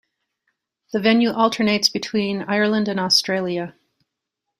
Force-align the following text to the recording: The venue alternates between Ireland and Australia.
The 0.93 0.99
venue 0.99 1.29
alternates 1.31 1.87
between 1.87 2.41
Ireland 2.41 2.87
and 2.87 2.99
Australia. 2.99 3.75